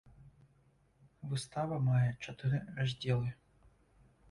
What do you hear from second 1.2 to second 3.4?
Выстава мае чатыры раздзелы.